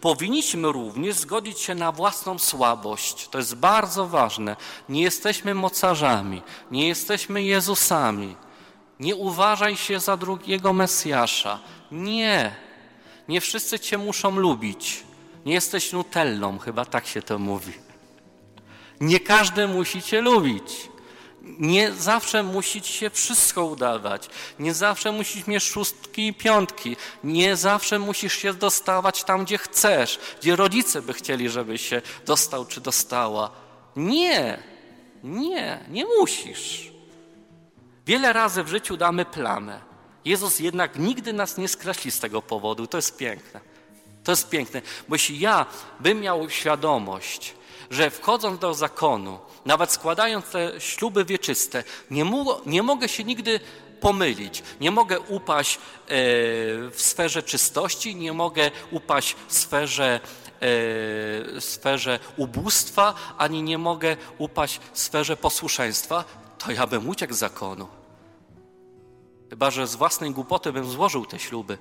[0.00, 3.28] Powinniśmy również zgodzić się na własną słabość.
[3.28, 4.56] To jest bardzo ważne.
[4.88, 8.36] Nie jesteśmy mocarzami, nie jesteśmy Jezusami.
[9.00, 11.58] Nie uważaj się za drugiego Mesjasza.
[11.92, 12.54] Nie.
[13.28, 15.04] Nie wszyscy Cię muszą lubić.
[15.46, 17.72] Nie jesteś nutellą, chyba tak się to mówi.
[19.00, 20.88] Nie każdy musi Cię lubić.
[21.42, 24.28] Nie zawsze musi ci się wszystko udawać.
[24.58, 26.96] Nie zawsze musisz mieć szóstki i piątki.
[27.24, 32.66] Nie zawsze musisz się dostawać tam, gdzie chcesz, gdzie rodzice by chcieli, żebyś się dostał
[32.66, 33.50] czy dostała.
[33.96, 34.62] Nie,
[35.24, 36.97] nie, nie musisz.
[38.08, 39.80] Wiele razy w życiu damy plamę.
[40.24, 42.86] Jezus jednak nigdy nas nie skreśli z tego powodu.
[42.86, 43.60] To jest piękne.
[44.24, 45.66] To jest piękne, bo jeśli ja
[46.00, 47.54] bym miał świadomość,
[47.90, 53.60] że wchodząc do zakonu, nawet składając te śluby wieczyste, nie, mu, nie mogę się nigdy
[54.00, 54.62] pomylić.
[54.80, 55.78] Nie mogę upaść e,
[56.90, 60.20] w sferze czystości, nie mogę upaść w sferze,
[61.56, 66.24] e, sferze ubóstwa, ani nie mogę upaść w sferze posłuszeństwa,
[66.58, 67.97] to ja bym uciekł z zakonu.
[69.50, 71.78] Chyba, że z własnej głupoty bym złożył te śluby.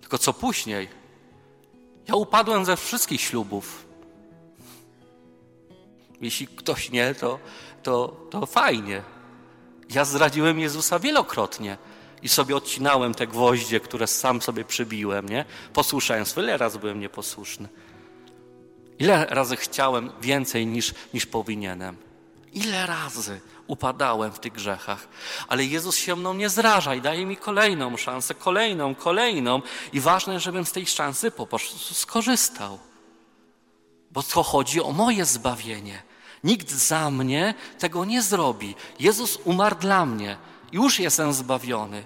[0.00, 0.88] Tylko co później?
[2.08, 3.86] Ja upadłem ze wszystkich ślubów.
[6.20, 7.38] Jeśli ktoś nie, to,
[7.82, 9.02] to, to fajnie.
[9.90, 11.78] Ja zdradziłem Jezusa wielokrotnie
[12.22, 15.44] i sobie odcinałem te gwoździe, które sam sobie przybiłem, nie?
[15.72, 16.42] Posłuszeństwo.
[16.42, 17.68] Ile razy byłem nieposłuszny?
[18.98, 21.96] Ile razy chciałem więcej niż, niż powinienem?
[22.52, 25.08] Ile razy upadałem w tych grzechach?
[25.48, 29.62] Ale Jezus się mną nie zraża i daje mi kolejną szansę, kolejną, kolejną.
[29.92, 32.78] I ważne, żebym z tej szansy po prostu skorzystał.
[34.10, 36.02] Bo to chodzi o moje zbawienie.
[36.44, 38.74] Nikt za mnie tego nie zrobi.
[39.00, 40.36] Jezus umarł dla mnie.
[40.72, 42.04] Już jestem zbawiony.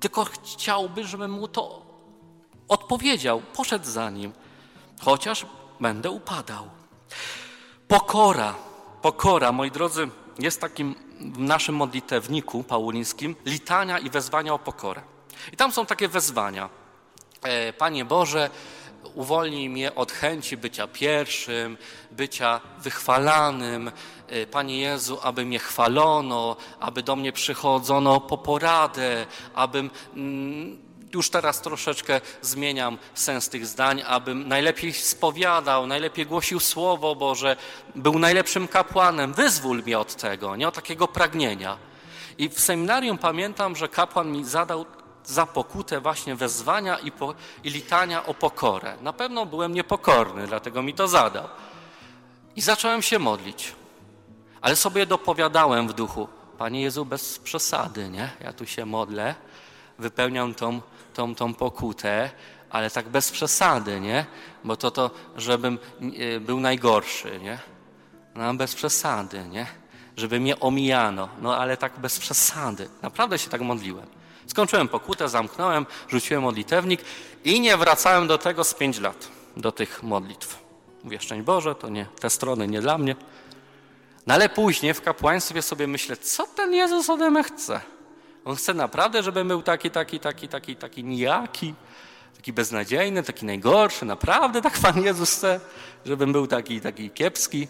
[0.00, 1.82] Tylko chciałby, żebym mu to
[2.68, 4.32] odpowiedział, poszedł za nim.
[5.00, 5.46] Chociaż
[5.80, 6.70] będę upadał.
[7.88, 8.54] Pokora,
[9.02, 15.02] pokora, moi drodzy, jest takim w naszym modlitewniku paulińskim litania i wezwania o pokorę.
[15.52, 16.68] I tam są takie wezwania.
[17.42, 18.50] E, Panie Boże,
[19.14, 21.76] uwolnij mnie od chęci bycia pierwszym,
[22.10, 23.90] bycia wychwalanym.
[24.32, 31.30] Y, Panie Jezu, aby mnie chwalono, aby do mnie przychodzono po poradę, abym mm, już
[31.30, 37.56] teraz troszeczkę zmieniam sens tych zdań, abym najlepiej spowiadał, najlepiej głosił Słowo Boże,
[37.94, 39.34] był najlepszym kapłanem.
[39.34, 41.76] Wyzwól mnie od tego, nie od takiego pragnienia.
[42.38, 44.86] I w seminarium pamiętam, że kapłan mi zadał
[45.24, 48.96] za pokutę właśnie wezwania i, po, i litania o pokorę.
[49.02, 51.48] Na pewno byłem niepokorny, dlatego mi to zadał.
[52.56, 53.72] I zacząłem się modlić.
[54.60, 58.30] Ale sobie dopowiadałem w duchu, Panie Jezu, bez przesady, nie?
[58.40, 59.34] Ja tu się modlę,
[59.98, 60.80] wypełniam tą,
[61.20, 62.30] tą, tą pokutę,
[62.70, 64.26] ale tak bez przesady, nie?
[64.64, 65.78] Bo to to, żebym
[66.36, 67.58] e, był najgorszy, nie?
[68.34, 69.66] No bez przesady, nie?
[70.16, 72.88] Żeby mnie omijano, no ale tak bez przesady.
[73.02, 74.06] Naprawdę się tak modliłem.
[74.46, 77.00] Skończyłem pokutę, zamknąłem, rzuciłem modlitewnik
[77.44, 80.58] i nie wracałem do tego z pięć lat, do tych modlitw.
[81.04, 83.16] Mówię, szczęść Boże, to nie, te strony nie dla mnie.
[84.26, 87.80] No ale później w kapłaństwie sobie myślę, co ten Jezus ode mnie chce?
[88.44, 91.74] On chce naprawdę, żebym był taki, taki, taki, taki, taki nijaki,
[92.36, 94.04] taki beznadziejny, taki najgorszy.
[94.04, 95.60] Naprawdę tak Pan Jezus chce,
[96.06, 97.68] żebym był taki, taki kiepski.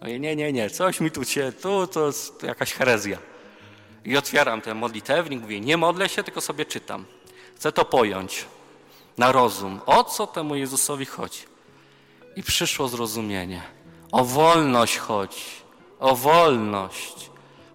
[0.00, 2.10] Ojej, nie, nie, nie, coś mi tu się, tu to
[2.42, 3.18] jakaś herezja.
[4.04, 7.04] I otwieram ten modlitewnik, mówię, nie modlę się, tylko sobie czytam.
[7.56, 8.44] Chcę to pojąć
[9.18, 9.80] na rozum.
[9.86, 11.40] O co temu Jezusowi chodzi?
[12.36, 13.62] I przyszło zrozumienie.
[14.12, 15.44] O wolność chodzi.
[16.00, 17.30] O wolność.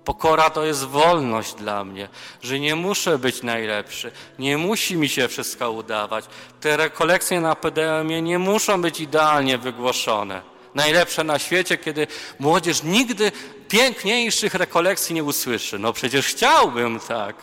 [0.05, 2.09] Pokora to jest wolność dla mnie,
[2.41, 6.25] że nie muszę być najlepszy, nie musi mi się wszystko udawać.
[6.61, 10.41] Te rekolekcje na PDM-ie nie muszą być idealnie wygłoszone.
[10.75, 12.07] Najlepsze na świecie, kiedy
[12.39, 13.31] młodzież nigdy
[13.67, 15.79] piękniejszych rekolekcji nie usłyszy.
[15.79, 17.35] No przecież chciałbym tak,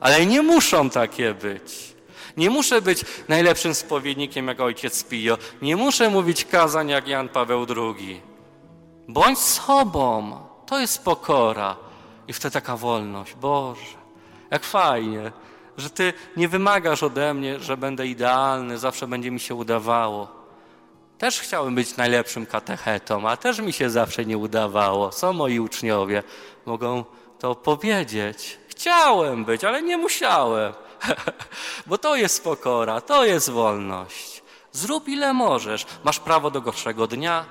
[0.00, 1.90] ale nie muszą takie być.
[2.36, 5.38] Nie muszę być najlepszym spowiednikiem jak ojciec Pio.
[5.62, 8.20] Nie muszę mówić kazań jak Jan Paweł II.
[9.08, 10.38] Bądź sobą.
[10.66, 11.89] To jest pokora.
[12.30, 13.34] I wtedy taka wolność.
[13.34, 13.96] Boże,
[14.50, 15.32] jak fajnie,
[15.76, 20.28] że Ty nie wymagasz ode mnie, że będę idealny, zawsze będzie mi się udawało.
[21.18, 25.12] Też chciałem być najlepszym katechetą, a też mi się zawsze nie udawało.
[25.12, 26.22] Są moi uczniowie,
[26.66, 27.04] mogą
[27.38, 28.58] to powiedzieć.
[28.68, 30.72] Chciałem być, ale nie musiałem.
[31.86, 34.42] Bo to jest pokora, to jest wolność.
[34.72, 35.86] Zrób ile możesz.
[36.04, 37.44] Masz prawo do gorszego dnia,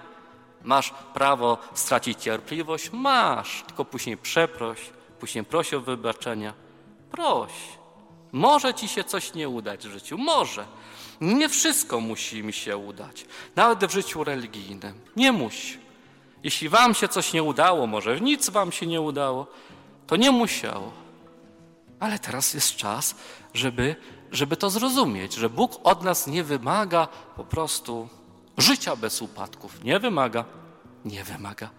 [0.63, 2.91] Masz prawo stracić cierpliwość?
[2.91, 4.79] Masz, tylko później przeproś,
[5.19, 6.53] później proś o wybaczenia.
[7.11, 7.51] Proś.
[8.31, 10.65] Może ci się coś nie udać w życiu, może.
[11.21, 14.99] Nie wszystko musi mi się udać, nawet w życiu religijnym.
[15.15, 15.77] Nie musi.
[16.43, 19.47] Jeśli wam się coś nie udało, może nic wam się nie udało,
[20.07, 20.91] to nie musiało.
[21.99, 23.15] Ale teraz jest czas,
[23.53, 23.95] żeby,
[24.31, 28.09] żeby to zrozumieć, że Bóg od nas nie wymaga po prostu
[28.59, 30.45] Życia bez upadków nie wymaga.
[31.05, 31.69] Nie wymaga.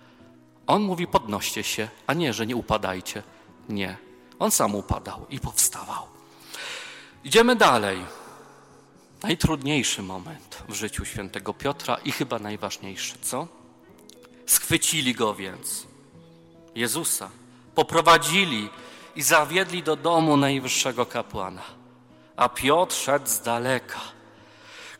[0.66, 3.22] On mówi: podnoście się, a nie, że nie upadajcie.
[3.68, 3.96] Nie.
[4.38, 6.06] On sam upadał i powstawał.
[7.24, 8.04] Idziemy dalej.
[9.22, 13.46] Najtrudniejszy moment w życiu świętego Piotra i chyba najważniejszy, co?
[14.46, 15.86] Schwycili go więc,
[16.74, 17.30] Jezusa,
[17.74, 18.68] poprowadzili
[19.16, 21.62] i zawiedli do domu najwyższego kapłana.
[22.36, 24.00] A Piotr szedł z daleka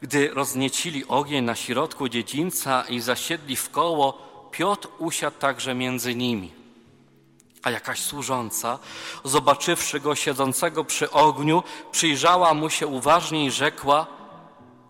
[0.02, 6.52] gdy rozniecili ogień na środku dziedzińca i zasiedli w koło, Piotr usiadł także między nimi.
[7.62, 8.78] A jakaś służąca,
[9.24, 14.06] zobaczywszy go siedzącego przy ogniu, przyjrzała mu się uważnie i rzekła: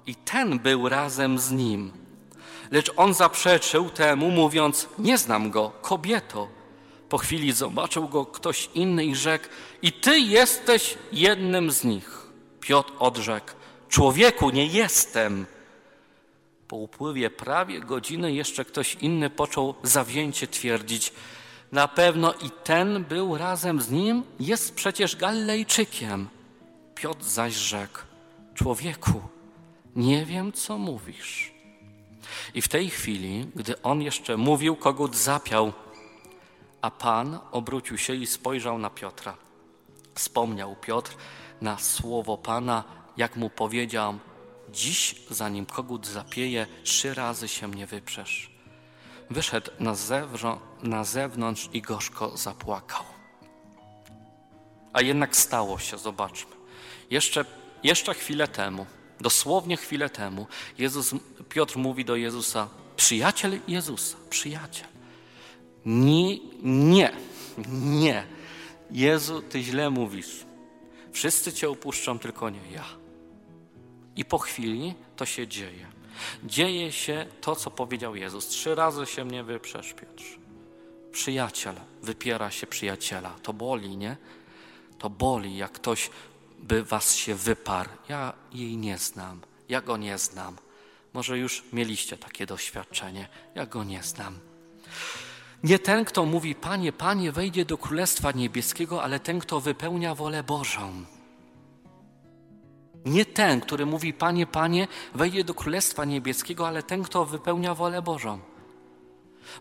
[0.06, 1.92] I ten był razem z nim.
[2.70, 6.48] Lecz on zaprzeczył temu, mówiąc: Nie znam go, kobieto.
[7.08, 9.48] Po chwili zobaczył go ktoś inny i rzekł:
[9.82, 12.26] I ty jesteś jednym z nich.
[12.60, 13.52] Piotr odrzekł:
[13.90, 15.46] Człowieku, nie jestem.
[16.68, 21.12] Po upływie prawie godziny jeszcze ktoś inny począł zawzięcie twierdzić:
[21.72, 26.29] Na pewno i ten był razem z nim, jest przecież Galilejczykiem.
[26.94, 27.98] Piotr zaś rzekł:
[28.55, 29.22] Człowieku,
[29.96, 31.53] nie wiem, co mówisz.
[32.55, 35.72] I w tej chwili, gdy on jeszcze mówił, kogut zapiał,
[36.83, 39.37] a Pan obrócił się i spojrzał na Piotra.
[40.14, 41.16] Wspomniał Piotr
[41.61, 44.18] na słowo Pana, jak mu powiedział,
[44.72, 48.50] dziś zanim kogut zapieje, trzy razy się mnie wyprzesz.
[49.30, 49.94] Wyszedł na,
[50.83, 53.04] na zewnątrz i gorzko zapłakał.
[54.92, 56.56] A jednak stało się, zobaczmy.
[57.11, 57.44] Jeszcze,
[57.83, 58.87] jeszcze chwilę temu,
[59.20, 60.46] dosłownie chwilę temu,
[60.78, 61.14] Jezus,
[61.48, 64.88] Piotr mówi do Jezusa, przyjaciel Jezusa, przyjaciel.
[65.85, 67.12] Nie, nie,
[67.72, 68.26] nie.
[68.90, 70.46] Jezu, Ty źle mówisz.
[71.12, 72.99] Wszyscy Cię opuszczą, tylko nie ja.
[74.16, 75.86] I po chwili to się dzieje.
[76.44, 78.46] Dzieje się to, co powiedział Jezus.
[78.48, 80.24] Trzy razy się mnie wyprzesz, Piotr.
[81.12, 83.34] Przyjaciel wypiera się przyjaciela.
[83.42, 84.16] To boli, nie?
[84.98, 86.10] To boli, jak ktoś
[86.58, 87.90] by was się wyparł.
[88.08, 89.40] Ja jej nie znam.
[89.68, 90.56] Ja go nie znam.
[91.12, 93.28] Może już mieliście takie doświadczenie.
[93.54, 94.38] Ja go nie znam.
[95.62, 100.42] Nie ten, kto mówi, Panie, Panie, wejdzie do Królestwa Niebieskiego, ale ten, kto wypełnia wolę
[100.42, 101.04] Bożą.
[103.04, 108.02] Nie ten, który mówi, Panie, Panie, wejdzie do Królestwa Niebieskiego, ale ten, kto wypełnia wolę
[108.02, 108.38] Bożą.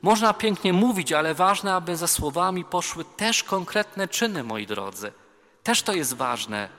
[0.01, 5.11] Można pięknie mówić, ale ważne, aby za słowami poszły też konkretne czyny, moi drodzy.
[5.63, 6.69] Też to jest ważne.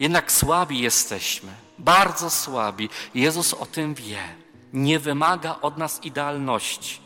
[0.00, 2.88] Jednak słabi jesteśmy, bardzo słabi.
[3.14, 4.18] Jezus o tym wie.
[4.72, 7.00] Nie wymaga od nas idealności.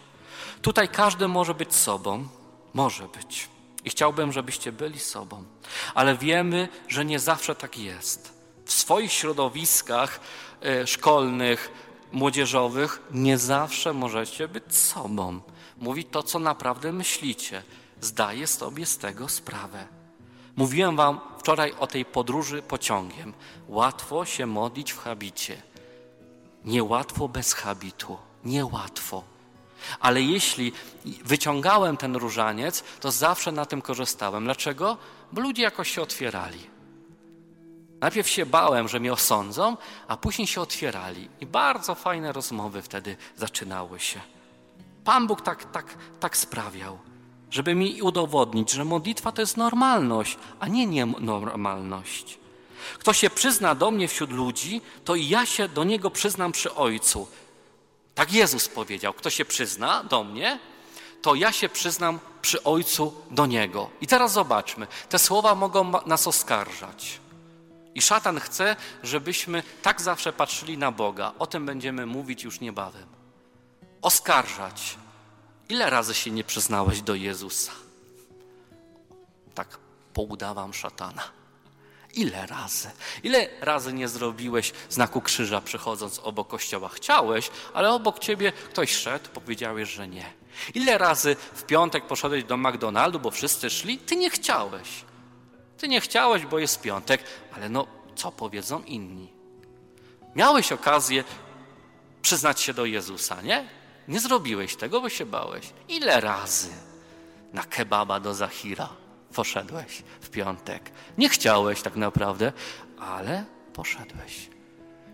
[0.62, 2.29] Tutaj każdy może być sobą,
[2.75, 3.49] może być.
[3.85, 5.45] I chciałbym, żebyście byli sobą,
[5.95, 8.42] ale wiemy, że nie zawsze tak jest.
[8.73, 10.21] W swoich środowiskach
[10.63, 11.71] e, szkolnych,
[12.13, 15.41] młodzieżowych nie zawsze możecie być sobą.
[15.79, 17.63] Mówić to, co naprawdę myślicie.
[18.01, 19.87] Zdaję sobie z tego sprawę.
[20.57, 23.33] Mówiłem Wam wczoraj o tej podróży pociągiem.
[23.69, 25.63] Łatwo się modlić w habicie.
[26.65, 28.19] Niełatwo bez habitu.
[28.45, 29.23] Niełatwo.
[30.01, 30.73] Ale jeśli
[31.25, 34.45] wyciągałem ten różaniec, to zawsze na tym korzystałem.
[34.45, 34.97] Dlaczego?
[35.33, 36.72] Bo ludzie jakoś się otwierali.
[38.03, 39.77] Najpierw się bałem, że mnie osądzą,
[40.09, 41.29] a później się otwierali.
[41.41, 44.21] I bardzo fajne rozmowy wtedy zaczynały się.
[45.05, 45.87] Pan Bóg tak, tak,
[46.21, 46.99] tak sprawiał,
[47.51, 52.38] żeby mi udowodnić, że modlitwa to jest normalność, a nie nienormalność.
[52.99, 56.75] Kto się przyzna do mnie wśród ludzi, to i ja się do niego przyznam przy
[56.75, 57.29] Ojcu.
[58.15, 60.59] Tak Jezus powiedział: Kto się przyzna do mnie,
[61.23, 63.91] to ja się przyznam przy Ojcu do niego.
[64.01, 67.22] I teraz zobaczmy, te słowa mogą nas oskarżać.
[67.95, 71.33] I szatan chce, żebyśmy tak zawsze patrzyli na Boga.
[71.39, 73.07] O tym będziemy mówić już niebawem.
[74.03, 74.97] Oskarżać.
[75.69, 77.73] Ile razy się nie przyznałeś do Jezusa?
[79.55, 79.79] Tak
[80.15, 81.23] poudawam szatana.
[82.15, 82.91] Ile razy?
[83.23, 86.89] Ile razy nie zrobiłeś znaku krzyża przechodząc obok kościoła?
[86.89, 90.33] Chciałeś, ale obok ciebie ktoś szedł, powiedziałeś, że nie.
[90.75, 93.99] Ile razy w piątek poszedłeś do McDonaldu, bo wszyscy szli?
[93.99, 95.05] Ty nie chciałeś.
[95.83, 97.25] Ty nie chciałeś, bo jest piątek,
[97.57, 99.33] ale no, co powiedzą inni?
[100.35, 101.25] Miałeś okazję
[102.23, 103.68] przyznać się do Jezusa, nie?
[104.09, 105.73] Nie zrobiłeś tego, bo się bałeś.
[105.88, 106.68] Ile razy
[107.53, 108.88] na kebaba do Zachira
[109.35, 110.90] poszedłeś w piątek?
[111.18, 112.53] Nie chciałeś tak naprawdę,
[112.99, 114.51] ale poszedłeś.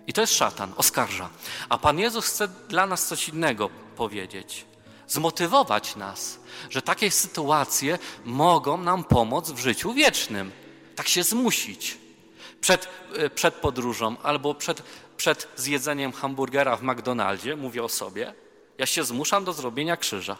[0.07, 1.31] I to jest szatan, oskarża.
[1.68, 4.67] A Pan Jezus chce dla nas coś innego powiedzieć.
[5.09, 6.38] Zmotywować nas,
[6.71, 10.53] że takie sytuacje mogą nam pomóc w życiu wiecznym.
[10.97, 11.99] Tak się zmusić.
[12.61, 14.83] Przed, e, przed podróżą albo przed,
[15.16, 18.35] przed zjedzeniem hamburgera w McDonaldzie, mówię o sobie,
[18.79, 20.38] ja się zmuszam do zrobienia krzyża.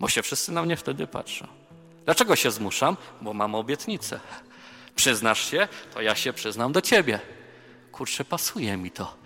[0.00, 1.46] Bo się wszyscy na mnie wtedy patrzą.
[2.04, 2.96] Dlaczego się zmuszam?
[3.20, 4.20] Bo mam obietnicę.
[4.94, 7.20] Przyznasz się, to ja się przyznam do ciebie.
[7.92, 9.23] Kurczę, pasuje mi to.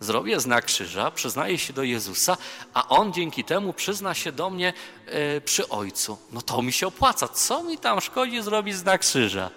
[0.00, 2.36] Zrobię znak krzyża, przyznaję się do Jezusa,
[2.74, 4.72] a On dzięki temu przyzna się do mnie
[5.06, 6.18] e, przy Ojcu.
[6.32, 7.28] No to mi się opłaca.
[7.28, 9.50] Co mi tam szkodzi zrobić znak krzyża?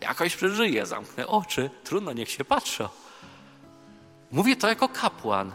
[0.00, 2.88] Jakoś przeżyję, zamknę oczy, trudno, niech się patrzą.
[4.30, 5.52] Mówię to jako kapłan.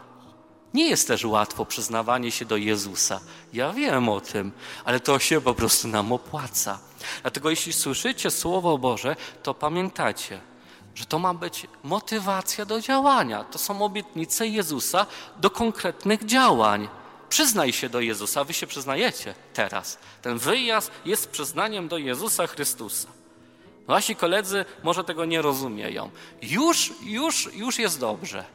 [0.73, 3.19] Nie jest też łatwo przyznawanie się do Jezusa.
[3.53, 4.51] Ja wiem o tym,
[4.85, 6.79] ale to się po prostu nam opłaca.
[7.21, 10.41] Dlatego jeśli słyszycie Słowo Boże, to pamiętacie,
[10.95, 13.43] że to ma być motywacja do działania.
[13.43, 15.05] To są obietnice Jezusa
[15.37, 16.89] do konkretnych działań.
[17.29, 19.97] Przyznaj się do Jezusa, wy się przyznajecie teraz.
[20.21, 23.07] Ten wyjazd jest przyznaniem do Jezusa Chrystusa.
[23.87, 26.09] Wasi koledzy może tego nie rozumieją.
[26.41, 28.45] Już, już, już jest dobrze,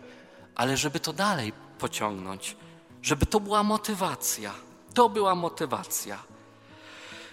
[0.55, 2.57] ale żeby to dalej pociągnąć,
[3.03, 4.53] żeby to była motywacja.
[4.95, 6.19] To była motywacja.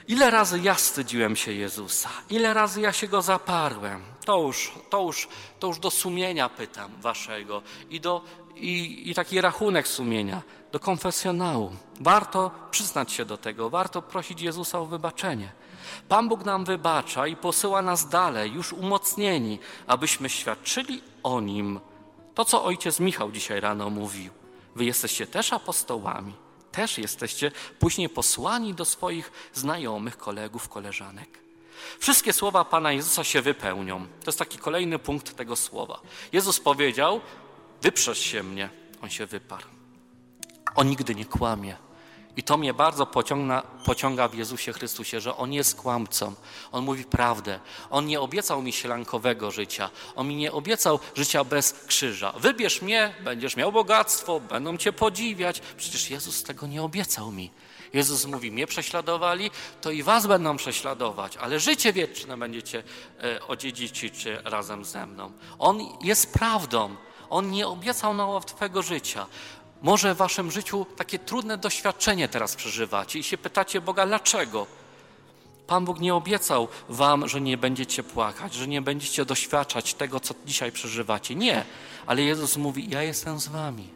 [0.07, 2.09] Ile razy ja wstydziłem się Jezusa?
[2.29, 4.12] Ile razy ja się go zaparłem?
[4.25, 5.27] To już, to już,
[5.59, 8.21] to już do sumienia pytam waszego i, do,
[8.55, 11.71] i, i taki rachunek sumienia, do konfesjonału.
[11.99, 15.51] Warto przyznać się do tego, warto prosić Jezusa o wybaczenie.
[16.09, 21.79] Pan Bóg nam wybacza i posyła nas dalej, już umocnieni, abyśmy świadczyli o Nim.
[22.35, 24.31] To, co ojciec Michał dzisiaj rano mówił.
[24.75, 26.33] Wy jesteście też apostołami,
[26.71, 31.42] też jesteście później posłani do swoich znajomych, kolegów, koleżanek.
[31.99, 34.07] Wszystkie słowa Pana Jezusa się wypełnią.
[34.07, 36.01] To jest taki kolejny punkt tego słowa.
[36.33, 37.21] Jezus powiedział:
[37.81, 38.69] Wyprzesz się mnie.
[39.01, 39.67] On się wyparł.
[40.75, 41.77] On nigdy nie kłamie.
[42.37, 46.33] I to mnie bardzo pociąga, pociąga w Jezusie Chrystusie, że On jest kłamcą.
[46.71, 47.59] On mówi prawdę.
[47.89, 49.89] On nie obiecał mi sielankowego życia.
[50.15, 52.33] On mi nie obiecał życia bez krzyża.
[52.37, 55.61] Wybierz mnie, będziesz miał bogactwo, będą cię podziwiać.
[55.77, 57.51] Przecież Jezus tego nie obiecał mi.
[57.93, 62.83] Jezus mówi, mnie prześladowali, to i was będą prześladować, ale życie wieczne będziecie
[63.23, 65.31] e, odziedziczyć razem ze mną.
[65.59, 66.95] On jest prawdą.
[67.29, 69.25] On nie obiecał na łatwego życia.
[69.81, 74.67] Może w waszym życiu takie trudne doświadczenie teraz przeżywacie i się pytacie Boga, dlaczego?
[75.67, 80.33] Pan Bóg nie obiecał wam, że nie będziecie płakać, że nie będziecie doświadczać tego, co
[80.45, 81.35] dzisiaj przeżywacie.
[81.35, 81.65] Nie,
[82.05, 83.89] ale Jezus mówi: Ja jestem z wami.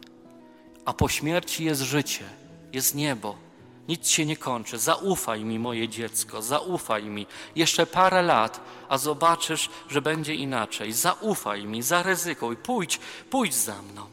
[0.84, 2.24] A po śmierci jest życie,
[2.72, 3.47] jest niebo.
[3.88, 4.78] Nic się nie kończy.
[4.78, 7.26] Zaufaj mi, moje dziecko, zaufaj mi.
[7.56, 10.92] Jeszcze parę lat, a zobaczysz, że będzie inaczej.
[10.92, 14.06] Zaufaj mi, zaryzykuj, pójdź, pójdź za mną.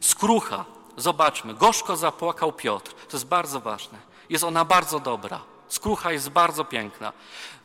[0.00, 0.64] Skrucha,
[0.96, 2.94] zobaczmy, gorzko zapłakał Piotr.
[2.94, 3.98] To jest bardzo ważne.
[4.28, 5.40] Jest ona bardzo dobra.
[5.68, 7.12] Skrucha jest bardzo piękna.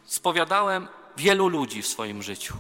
[0.06, 0.88] Spowiadałem
[1.18, 2.54] wielu ludzi w swoim życiu.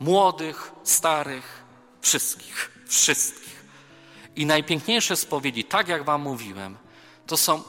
[0.00, 1.64] Młodych, starych,
[2.00, 3.66] wszystkich, wszystkich.
[4.36, 6.76] I najpiękniejsze spowiedzi, tak jak wam mówiłem,
[7.26, 7.62] to są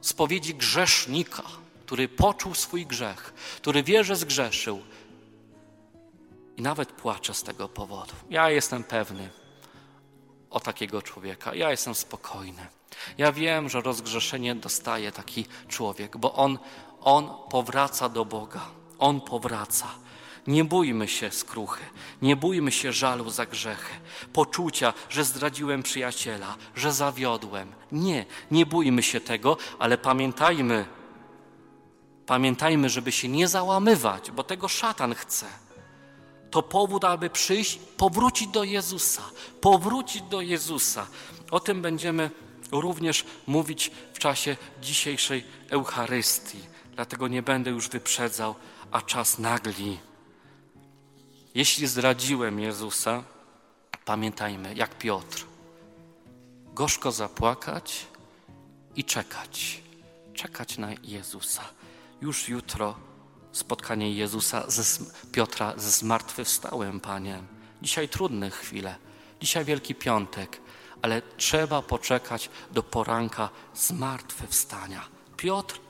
[0.00, 1.42] spowiedzi grzesznika,
[1.86, 4.82] który poczuł swój grzech, który wie, że zgrzeszył
[6.56, 8.12] i nawet płacze z tego powodu.
[8.30, 9.30] Ja jestem pewny
[10.50, 11.54] o takiego człowieka.
[11.54, 12.66] Ja jestem spokojny.
[13.18, 16.58] Ja wiem, że rozgrzeszenie dostaje taki człowiek, bo on,
[17.00, 18.60] on powraca do Boga.
[18.98, 19.86] On powraca.
[20.48, 21.84] Nie bójmy się skruchy,
[22.22, 23.94] nie bójmy się żalu za grzechy,
[24.32, 27.72] poczucia, że zdradziłem przyjaciela, że zawiodłem.
[27.92, 30.86] Nie, nie bójmy się tego, ale pamiętajmy,
[32.26, 35.46] pamiętajmy, żeby się nie załamywać, bo tego szatan chce.
[36.50, 39.22] To powód, aby przyjść, powrócić do Jezusa,
[39.60, 41.06] powrócić do Jezusa.
[41.50, 42.30] O tym będziemy
[42.72, 46.58] również mówić w czasie dzisiejszej Eucharystii.
[46.94, 48.54] Dlatego nie będę już wyprzedzał,
[48.90, 49.98] a czas nagli.
[51.58, 53.22] Jeśli zdradziłem Jezusa,
[54.04, 55.46] pamiętajmy, jak Piotr,
[56.74, 58.06] gorzko zapłakać
[58.96, 59.82] i czekać,
[60.34, 61.62] czekać na Jezusa.
[62.20, 62.94] Już jutro
[63.52, 67.46] spotkanie Jezusa, ze, Piotra ze zmartwychwstałym Paniem.
[67.82, 68.96] Dzisiaj trudne chwile,
[69.40, 70.60] dzisiaj Wielki Piątek,
[71.02, 75.08] ale trzeba poczekać do poranka zmartwychwstania.
[75.36, 75.80] Piotr,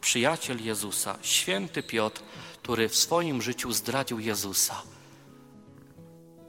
[0.00, 2.22] przyjaciel Jezusa, święty Piotr,
[2.62, 4.93] który w swoim życiu zdradził Jezusa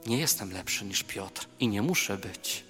[0.06, 2.64] nie jestem lepszy niż Piotr i nie muszę być.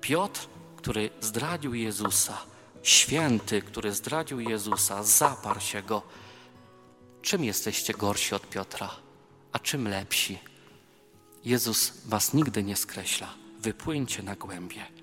[0.00, 2.38] Piotr, który zdradził Jezusa,
[2.82, 6.02] święty, który zdradził Jezusa, zaparł się go.
[7.22, 8.90] Czym jesteście gorsi od Piotra,
[9.52, 10.38] a czym lepsi?
[11.44, 13.34] Jezus was nigdy nie skreśla.
[13.58, 14.95] Wypłyńcie na głębie.